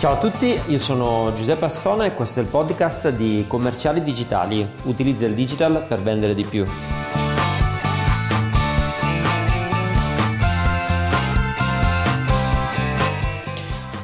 [0.00, 4.66] Ciao a tutti, io sono Giuseppe Astona e questo è il podcast di Commerciali Digitali.
[4.84, 6.64] Utilizza il digital per vendere di più.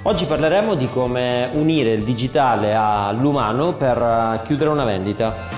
[0.02, 5.55] Oggi parleremo di come unire il digitale all'umano per chiudere una vendita.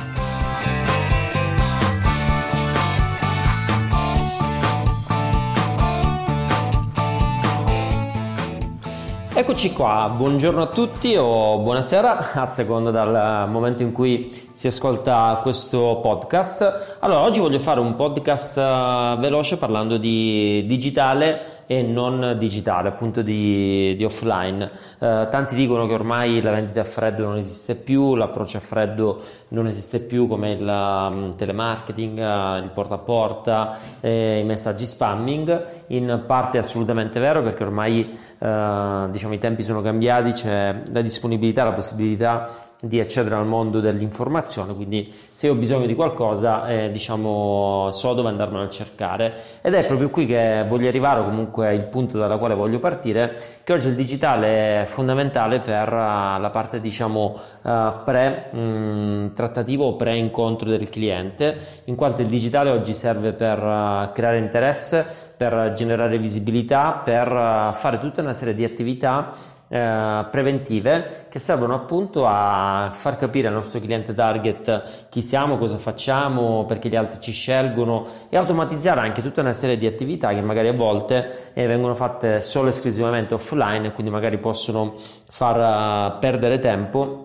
[9.39, 15.39] Eccoci qua, buongiorno a tutti o buonasera a seconda dal momento in cui si ascolta
[15.41, 16.97] questo podcast.
[16.99, 23.21] Allora, oggi voglio fare un podcast eh, veloce parlando di digitale e non digitale, appunto
[23.21, 24.71] di, di offline.
[24.99, 29.23] Eh, tanti dicono che ormai la vendita a freddo non esiste più, l'approccio a freddo
[29.49, 34.87] non esiste più come il um, telemarketing, uh, il porta a porta, eh, i messaggi
[34.87, 35.67] spamming.
[35.89, 41.03] In parte è assolutamente vero perché ormai uh, diciamo, i tempi sono cambiati, c'è la
[41.03, 46.91] disponibilità, la possibilità di accedere al mondo dell'informazione, quindi se ho bisogno di qualcosa, eh,
[46.93, 49.35] diciamo, so dove andarmelo a cercare.
[49.63, 53.37] Ed è proprio qui che voglio arrivare, o comunque il punto dalla quale voglio partire,
[53.65, 57.71] che oggi il digitale è fondamentale per uh, la parte, diciamo, uh,
[58.05, 65.28] pre-trattativo o pre-incontro del cliente, in quanto il digitale oggi serve per uh, creare interesse,
[65.39, 69.33] per generare visibilità, per fare tutta una serie di attività
[69.71, 75.77] eh, preventive che servono appunto a far capire al nostro cliente target chi siamo, cosa
[75.77, 80.41] facciamo, perché gli altri ci scelgono e automatizzare anche tutta una serie di attività che
[80.41, 86.19] magari a volte eh, vengono fatte solo esclusivamente offline e quindi magari possono far uh,
[86.19, 87.25] perdere tempo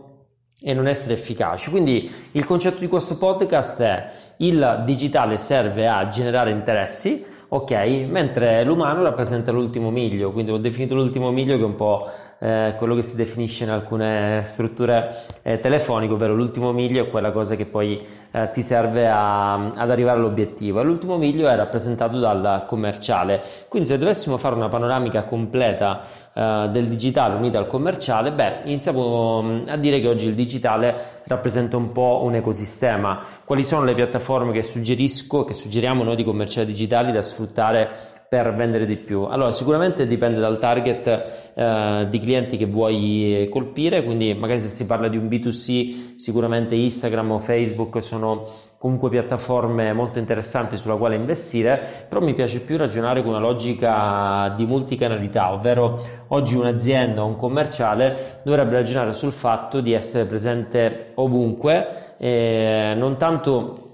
[0.62, 1.70] e non essere efficaci.
[1.70, 7.72] Quindi il concetto di questo podcast è il digitale serve a generare interessi, ok,
[8.08, 12.10] mentre l'umano rappresenta l'ultimo miglio, quindi ho definito l'ultimo miglio che è un po'
[12.40, 17.32] eh, quello che si definisce in alcune strutture eh, telefoniche, ovvero l'ultimo miglio è quella
[17.32, 22.64] cosa che poi eh, ti serve a, ad arrivare all'obiettivo l'ultimo miglio è rappresentato dal
[22.66, 23.44] commerciale.
[23.68, 26.02] Quindi se dovessimo fare una panoramica completa
[26.34, 31.22] eh, del digitale unita al commerciale, beh, iniziamo mm, a dire che oggi il digitale
[31.26, 33.24] rappresenta un po' un ecosistema.
[33.46, 38.52] Quali sono le piattaforme che suggerisco, che suggeriamo noi di commerciali digitali da sfruttare per
[38.56, 39.26] vendere di più?
[39.26, 44.88] Allora, sicuramente dipende dal target eh, di clienti che vuoi colpire, quindi magari se si
[44.88, 48.44] parla di un B2C, sicuramente Instagram o Facebook sono
[48.80, 51.80] comunque piattaforme molto interessanti sulla quale investire,
[52.10, 57.36] però mi piace più ragionare con una logica di multicanalità, ovvero oggi un'azienda o un
[57.36, 63.93] commerciale dovrebbe ragionare sul fatto di essere presente ovunque, eh, non tanto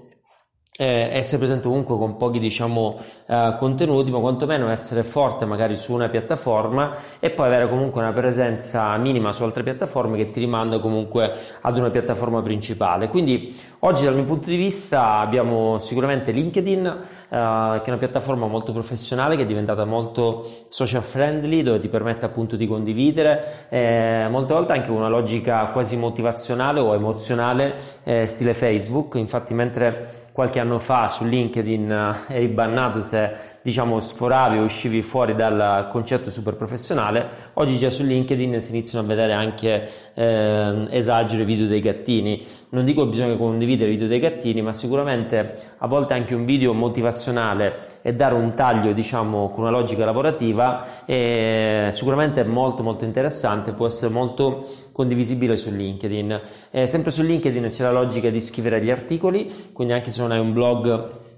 [0.80, 2.96] eh, essere presente ovunque con pochi diciamo
[3.26, 8.14] eh, contenuti ma quantomeno essere forte magari su una piattaforma e poi avere comunque una
[8.14, 11.30] presenza minima su altre piattaforme che ti rimanda comunque
[11.60, 13.08] ad una piattaforma principale.
[13.08, 16.96] Quindi oggi dal mio punto di vista abbiamo sicuramente LinkedIn eh,
[17.28, 22.24] che è una piattaforma molto professionale che è diventata molto social friendly dove ti permette
[22.24, 27.74] appunto di condividere molte volte anche una logica quasi motivazionale o emozionale
[28.04, 29.16] eh, stile Facebook.
[29.16, 35.02] Infatti mentre qualche anno fa su LinkedIn eh, eri bannato se diciamo sforavi o uscivi
[35.02, 40.86] fuori dal concetto super professionale, oggi già su LinkedIn si iniziano a vedere anche eh,
[40.90, 42.44] esagero video dei gattini.
[42.70, 46.72] Non dico che bisogna condividere video dei gattini, ma sicuramente a volte anche un video
[46.72, 53.72] motivazionale e dare un taglio, diciamo, con una logica lavorativa è sicuramente molto molto interessante,
[53.72, 56.40] può essere molto condivisibile su LinkedIn.
[56.70, 60.30] Eh, sempre su LinkedIn c'è la logica di scrivere gli articoli, quindi anche se non
[60.30, 61.28] hai un blog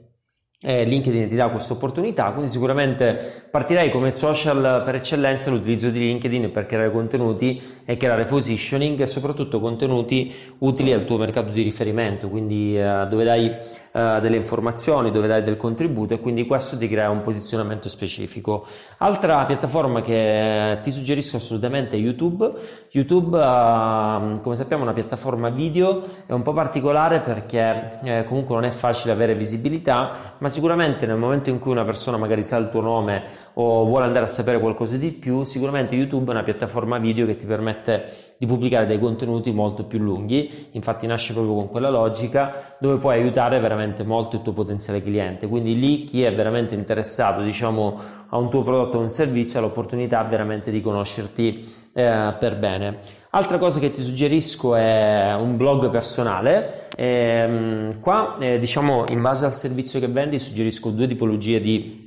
[0.62, 5.98] eh, LinkedIn ti dà questa opportunità, quindi sicuramente partirei come social per eccellenza l'utilizzo di
[5.98, 11.62] LinkedIn per creare contenuti e creare positioning e soprattutto contenuti utili al tuo mercato di
[11.62, 13.52] riferimento, quindi eh, dove dai
[13.92, 18.66] eh, delle informazioni, dove dai del contributo e quindi questo ti crea un posizionamento specifico.
[18.98, 22.52] Altra piattaforma che ti suggerisco assolutamente è YouTube.
[22.90, 28.54] YouTube, eh, come sappiamo, è una piattaforma video, è un po' particolare perché eh, comunque
[28.54, 32.56] non è facile avere visibilità, ma sicuramente nel momento in cui una persona magari sa
[32.56, 33.24] il tuo nome
[33.54, 37.36] o vuole andare a sapere qualcosa di più, sicuramente YouTube è una piattaforma video che
[37.36, 42.76] ti permette di pubblicare dei contenuti molto più lunghi, infatti nasce proprio con quella logica
[42.80, 47.42] dove puoi aiutare veramente molto il tuo potenziale cliente, quindi lì chi è veramente interessato
[47.42, 47.98] diciamo
[48.28, 52.98] a un tuo prodotto o un servizio ha l'opportunità veramente di conoscerti eh, per bene.
[53.34, 56.88] Altra cosa che ti suggerisco è un blog personale.
[56.94, 62.01] E, qua, eh, diciamo, in base al servizio che vendi, suggerisco due tipologie di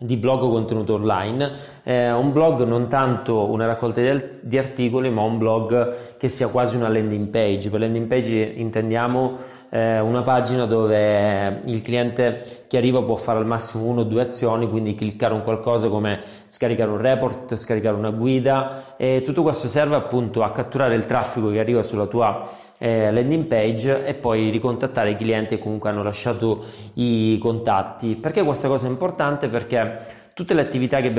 [0.00, 1.50] di blog contenuto online,
[1.82, 4.00] eh, un blog non tanto una raccolta
[4.44, 7.68] di, articoli, ma un blog che sia quasi una landing page.
[7.68, 9.36] Per landing page intendiamo
[9.70, 14.22] eh, una pagina dove il cliente che arriva può fare al massimo una o due
[14.22, 19.68] azioni, quindi cliccare un qualcosa come scaricare un report, scaricare una guida e tutto questo
[19.68, 22.48] serve appunto a catturare il traffico che arriva sulla tua
[22.78, 26.64] eh, landing page e poi ricontattare i clienti che comunque hanno lasciato
[26.94, 28.14] i contatti.
[28.14, 29.48] Perché questa cosa è importante?
[29.48, 31.10] Perché tutte le attività di,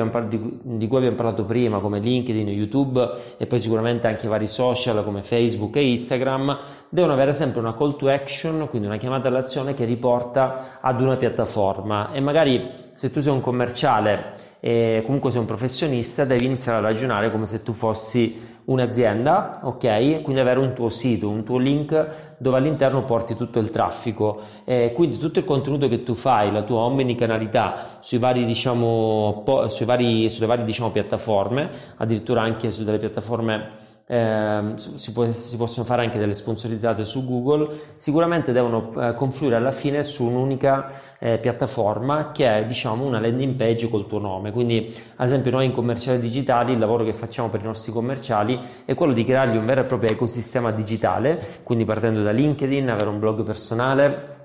[0.62, 3.06] di, cui abbiamo parlato prima, come LinkedIn, YouTube
[3.36, 6.58] e poi sicuramente anche i vari social come Facebook e Instagram,
[6.88, 11.18] devono avere sempre una call to action, quindi una chiamata all'azione che riporta ad una
[11.18, 12.14] piattaforma.
[12.14, 16.82] E magari se tu sei un commerciale e comunque sei un professionista, devi iniziare a
[16.82, 20.22] ragionare come se tu fossi un'azienda, ok?
[20.22, 24.42] Quindi avere un tuo sito, un tuo link dove all'interno porti tutto il traffico.
[24.66, 29.70] E quindi tutto il contenuto che tu fai, la tua omnicanalità sui vari, diciamo, po-
[29.70, 35.56] sui vari, sulle varie diciamo, piattaforme, addirittura anche su delle piattaforme eh, si, può, si,
[35.56, 40.92] possono fare anche delle sponsorizzate su Google, sicuramente devono eh, confluire alla fine su un'unica
[41.20, 44.52] eh, piattaforma che è diciamo una landing page col tuo nome.
[44.52, 48.60] Quindi, ad esempio, noi in commerciali digitali il lavoro che facciamo per i nostri commerciali
[48.84, 53.10] è quello di creargli un vero e proprio ecosistema digitale, quindi partendo da LinkedIn, avere
[53.10, 54.38] un blog personale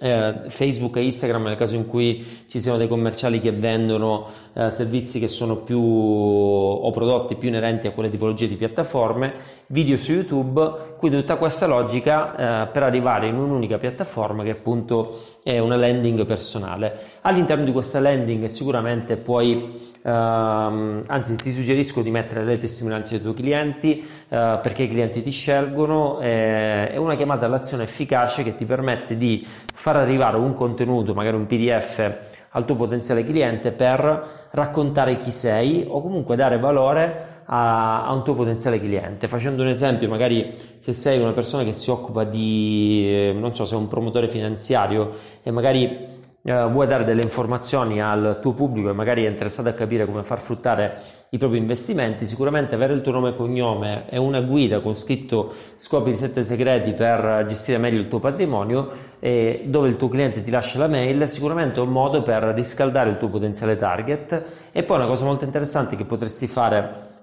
[0.00, 4.70] eh, Facebook e Instagram nel caso in cui ci siano dei commerciali che vendono eh,
[4.70, 9.34] servizi che sono più o prodotti più inerenti a quelle tipologie di piattaforme,
[9.66, 15.18] video su YouTube, quindi tutta questa logica eh, per arrivare in un'unica piattaforma che appunto
[15.48, 16.98] è una landing personale.
[17.22, 23.22] All'interno di questa landing sicuramente puoi Uh, anzi ti suggerisco di mettere le testimonianze dei
[23.22, 28.54] tuoi clienti uh, perché i clienti ti scelgono eh, è una chiamata all'azione efficace che
[28.54, 32.16] ti permette di far arrivare un contenuto magari un pdf
[32.50, 38.24] al tuo potenziale cliente per raccontare chi sei o comunque dare valore a, a, un
[38.24, 39.28] tuo potenziale cliente.
[39.28, 43.64] Facendo un esempio, magari se sei una persona che si occupa di, eh, non so,
[43.64, 45.10] sei un promotore finanziario
[45.42, 49.72] e magari eh, vuoi dare delle informazioni al tuo pubblico e magari è interessato a
[49.72, 50.98] capire come far fruttare
[51.30, 55.52] i propri investimenti, sicuramente avere il tuo nome e cognome e una guida con scritto
[55.76, 60.40] scopri i sette segreti per gestire meglio il tuo patrimonio e dove il tuo cliente
[60.40, 64.42] ti lascia la mail, sicuramente è un modo per riscaldare il tuo potenziale target
[64.72, 67.16] e poi una cosa molto interessante che potresti fare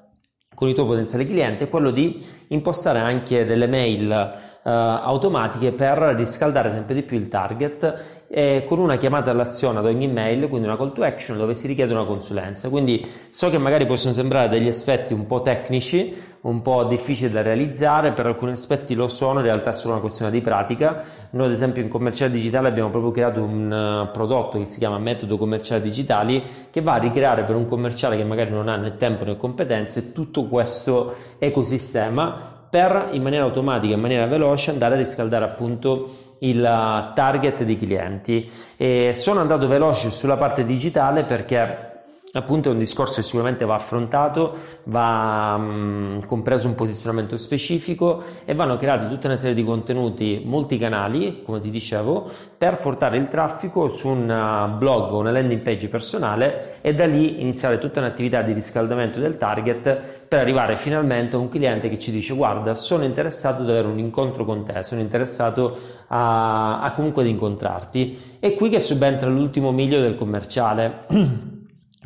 [0.55, 6.71] con il tuo potenziale cliente è quello di impostare anche delle mail automatiche per riscaldare
[6.71, 10.75] sempre di più il target eh, con una chiamata all'azione ad ogni mail, quindi una
[10.75, 12.69] call to action dove si richiede una consulenza.
[12.69, 17.41] Quindi so che magari possono sembrare degli aspetti un po' tecnici, un po' difficili da
[17.41, 21.03] realizzare, per alcuni aspetti lo sono, in realtà è solo una questione di pratica.
[21.31, 24.97] Noi ad esempio in commerciale digitale abbiamo proprio creato un uh, prodotto che si chiama
[24.97, 28.95] metodo commerciale digitali che va a ricreare per un commerciale che magari non ha né
[28.95, 34.97] tempo né competenze tutto questo ecosistema per in maniera automatica, in maniera veloce andare a
[34.97, 38.49] riscaldare appunto il target dei clienti.
[38.77, 41.94] E sono andato veloce sulla parte digitale perché
[42.39, 48.53] appunto è un discorso che sicuramente va affrontato, va mh, compreso un posizionamento specifico e
[48.53, 53.87] vanno creati tutta una serie di contenuti multicanali, come ti dicevo, per portare il traffico
[53.87, 58.41] su un uh, blog o una landing page personale e da lì iniziare tutta un'attività
[58.41, 63.03] di riscaldamento del target per arrivare finalmente a un cliente che ci dice guarda sono
[63.03, 65.77] interessato ad avere un incontro con te, sono interessato
[66.07, 68.37] a, a comunque ad incontrarti.
[68.39, 71.53] È qui che subentra l'ultimo miglio del commerciale.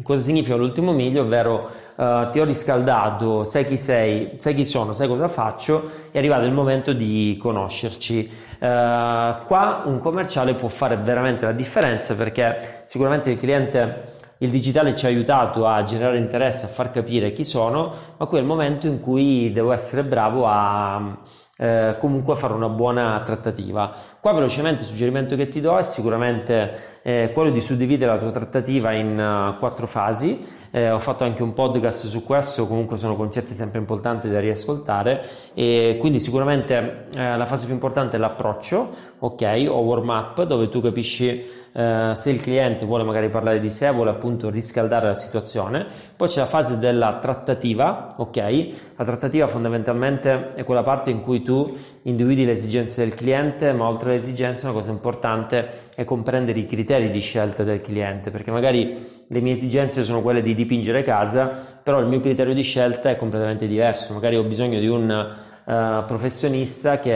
[0.01, 1.23] Cosa significa l'ultimo miglio?
[1.23, 6.17] Ovvero uh, ti ho riscaldato, sai chi sei, sai chi sono, sai cosa faccio, è
[6.17, 8.29] arrivato il momento di conoscerci.
[8.59, 14.95] Uh, qua un commerciale può fare veramente la differenza perché sicuramente il cliente il digitale
[14.95, 18.47] ci ha aiutato a generare interesse, a far capire chi sono, ma qui è il
[18.47, 21.17] momento in cui devo essere bravo a
[21.61, 23.93] eh, comunque fare una buona trattativa.
[24.21, 28.31] Qua velocemente il suggerimento che ti do è sicuramente eh, quello di suddividere la tua
[28.31, 30.57] trattativa in uh, quattro fasi.
[30.71, 35.25] Eh, ho fatto anche un podcast su questo, comunque sono concetti sempre importanti da riascoltare
[35.55, 40.69] e quindi sicuramente eh, la fase più importante è l'approccio, ok, o warm up, dove
[40.69, 45.15] tu capisci eh, se il cliente vuole magari parlare di sé, vuole appunto riscaldare la
[45.15, 45.85] situazione.
[46.15, 48.69] Poi c'è la fase della trattativa, ok?
[48.95, 53.87] La trattativa fondamentalmente è quella parte in cui tu individui le esigenze del cliente, ma
[53.87, 58.51] oltre alle esigenze una cosa importante è comprendere i criteri di scelta del cliente, perché
[58.51, 58.97] magari
[59.27, 61.47] le mie esigenze sono quelle di dipingere casa,
[61.83, 65.35] però il mio criterio di scelta è completamente diverso, magari ho bisogno di un
[65.69, 67.11] Uh, professionista che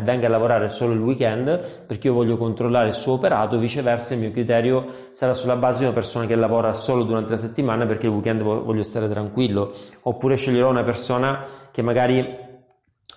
[0.00, 4.20] venga a lavorare solo il weekend perché io voglio controllare il suo operato, viceversa il
[4.20, 8.06] mio criterio sarà sulla base di una persona che lavora solo durante la settimana perché
[8.06, 12.38] il weekend voglio stare tranquillo, oppure sceglierò una persona che magari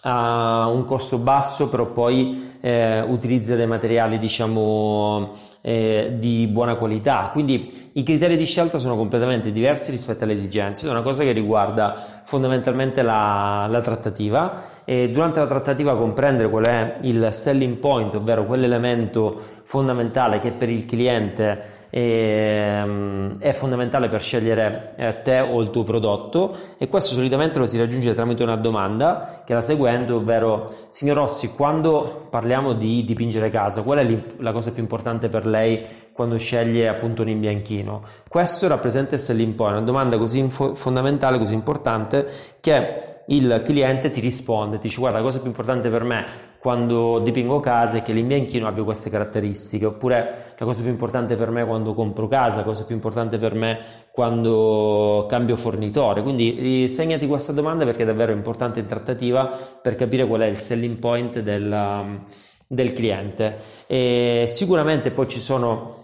[0.02, 7.30] ha un costo basso però poi eh, utilizza dei materiali diciamo eh, di buona qualità.
[7.34, 10.88] Quindi i criteri di scelta sono completamente diversi rispetto alle esigenze.
[10.88, 14.62] È una cosa che riguarda fondamentalmente la, la trattativa.
[14.86, 20.70] E durante la trattativa comprendere qual è il selling point ovvero quell'elemento fondamentale che per
[20.70, 26.56] il cliente Ehm, è fondamentale per scegliere eh, te o il tuo prodotto.
[26.80, 31.54] E questo solitamente lo si raggiunge tramite una domanda che la seguente, ovvero signor Rossi,
[31.54, 36.88] quando parliamo di dipingere casa, qual è la cosa più importante per lei quando sceglie
[36.88, 38.02] appunto un imbianchino?
[38.30, 42.28] Questo rappresenta il selling point, una domanda così info- fondamentale, così importante
[42.60, 47.20] che il cliente ti risponde, ti dice guarda la cosa più importante per me quando
[47.20, 51.66] dipingo casa è che l'imbianchino abbia queste caratteristiche, oppure la cosa più importante per me
[51.66, 53.80] quando compro casa, la cosa più importante per me
[54.12, 56.22] quando cambio fornitore.
[56.22, 59.46] Quindi segnati questa domanda perché è davvero importante in trattativa
[59.82, 62.22] per capire qual è il selling point del,
[62.66, 63.58] del cliente.
[63.86, 65.96] E sicuramente poi ci sono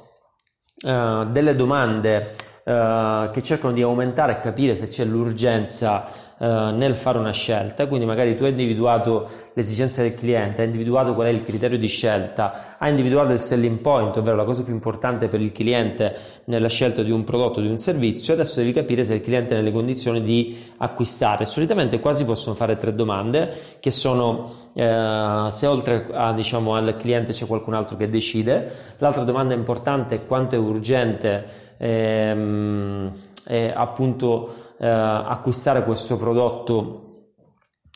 [0.82, 2.32] uh, delle domande
[2.70, 7.86] uh, che cercano di aumentare e capire se c'è l'urgenza eh, nel fare una scelta,
[7.88, 11.88] quindi magari tu hai individuato l'esigenza del cliente, hai individuato qual è il criterio di
[11.88, 16.70] scelta, hai individuato il selling point, ovvero la cosa più importante per il cliente nella
[16.70, 19.58] scelta di un prodotto o di un servizio, adesso devi capire se il cliente è
[19.58, 21.44] nelle condizioni di acquistare.
[21.44, 27.34] Solitamente quasi possono fare tre domande che sono eh, se oltre a, diciamo, al cliente
[27.34, 33.12] c'è qualcun altro che decide, l'altra domanda importante è quanto è urgente ehm,
[33.48, 37.04] eh, appunto eh, acquistare questo prodotto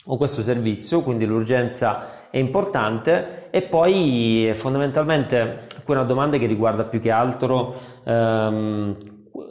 [0.06, 3.48] o questo servizio, quindi l'urgenza è importante.
[3.50, 8.96] E poi fondamentalmente qui è una domanda che riguarda più che altro ehm,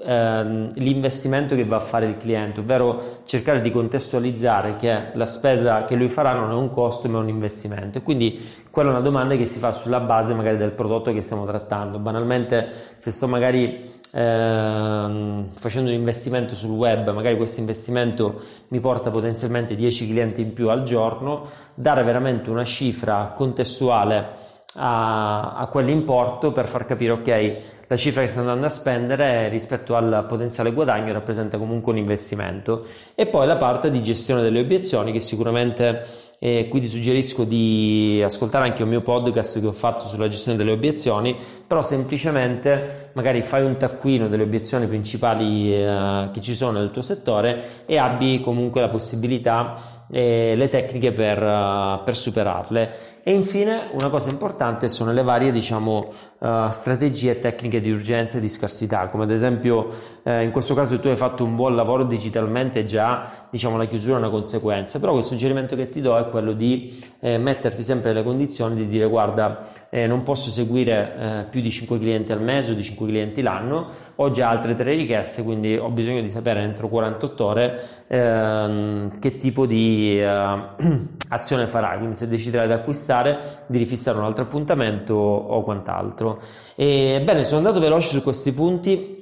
[0.05, 5.85] ehm, l'investimento che va a fare il cliente, ovvero cercare di contestualizzare che la spesa
[5.85, 9.01] che lui farà non è un costo ma è un investimento quindi quella è una
[9.01, 11.99] domanda che si fa sulla base magari del prodotto che stiamo trattando.
[11.99, 19.11] Banalmente se sto magari ehm, facendo un investimento sul web, magari questo investimento mi porta
[19.11, 26.51] potenzialmente 10 clienti in più al giorno, dare veramente una cifra contestuale a, a quell'importo
[26.51, 27.55] per far capire ok
[27.87, 32.85] la cifra che sto andando a spendere rispetto al potenziale guadagno rappresenta comunque un investimento.
[33.13, 38.21] E poi la parte di gestione delle obiezioni che sicuramente e qui ti suggerisco di
[38.21, 43.41] ascoltare anche un mio podcast che ho fatto sulla gestione delle obiezioni, però semplicemente magari
[43.41, 48.41] fai un taccuino delle obiezioni principali eh, che ci sono nel tuo settore e abbi
[48.41, 53.11] comunque la possibilità e le tecniche per, uh, per superarle.
[53.25, 58.37] E infine una cosa importante sono le varie diciamo, uh, strategie e tecniche di urgenza
[58.37, 59.87] e di scarsità, come ad esempio
[60.23, 64.15] uh, in questo caso tu hai fatto un buon lavoro digitalmente già diciamo, la chiusura
[64.15, 68.11] è una conseguenza, però il suggerimento che ti do è quello di eh, metterti sempre
[68.11, 72.41] nelle condizioni di dire guarda eh, non posso seguire eh, più di 5 clienti al
[72.41, 76.29] mese o di 5 clienti l'anno, ho già altre tre richieste, quindi ho bisogno di
[76.29, 80.27] sapere entro 48 ore ehm, che tipo di eh,
[81.29, 86.39] azione farai, quindi se deciderai di acquistare, di rifissare un altro appuntamento o quant'altro.
[86.75, 89.21] E, bene, sono andato veloce su questi punti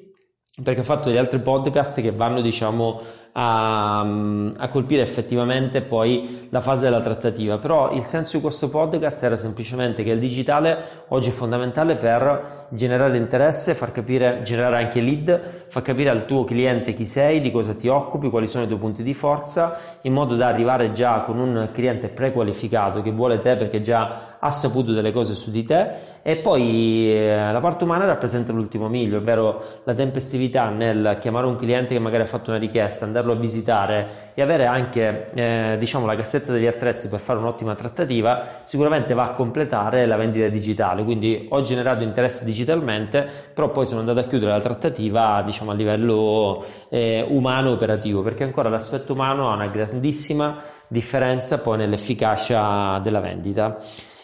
[0.63, 3.01] perché ho fatto degli altri podcast che vanno diciamo
[3.33, 7.57] a, a, colpire effettivamente poi la fase della trattativa.
[7.57, 10.77] Però il senso di questo podcast era semplicemente che il digitale
[11.09, 16.43] oggi è fondamentale per generare interesse, far capire, generare anche lead, far capire al tuo
[16.43, 20.13] cliente chi sei, di cosa ti occupi, quali sono i tuoi punti di forza, in
[20.13, 24.91] modo da arrivare già con un cliente prequalificato che vuole te perché già ha saputo
[24.91, 29.81] delle cose su di te e poi eh, la parte umana rappresenta l'ultimo miglio, ovvero
[29.83, 34.31] la tempestività nel chiamare un cliente che magari ha fatto una richiesta, andarlo a visitare
[34.33, 39.23] e avere anche eh, diciamo la cassetta degli attrezzi per fare un'ottima trattativa, sicuramente va
[39.23, 41.03] a completare la vendita digitale.
[41.03, 45.73] Quindi ho generato interesse digitalmente, però poi sono andato a chiudere la trattativa diciamo a
[45.73, 53.21] livello eh, umano operativo, perché ancora l'aspetto umano ha una grandissima differenza poi nell'efficacia della
[53.21, 53.77] vendita.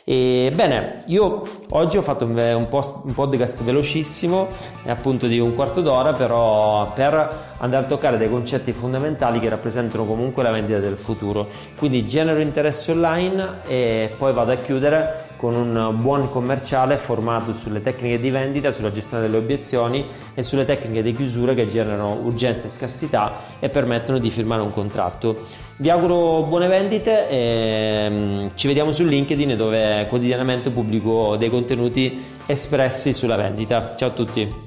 [0.09, 4.47] E, bene, io oggi ho fatto un, post, un podcast velocissimo,
[4.85, 10.05] appunto di un quarto d'ora, però per andare a toccare dei concetti fondamentali che rappresentano
[10.05, 11.49] comunque la vendita del futuro.
[11.75, 17.81] Quindi genero interesse online e poi vado a chiudere con un buon commerciale formato sulle
[17.81, 22.67] tecniche di vendita, sulla gestione delle obiezioni e sulle tecniche di chiusura che generano urgenza
[22.67, 25.43] e scarsità e permettono di firmare un contratto.
[25.77, 32.19] Vi auguro buone vendite e mm, ci vediamo su LinkedIn dove quotidianamente pubblico dei contenuti
[32.47, 33.95] espressi sulla vendita.
[33.95, 34.66] Ciao a tutti!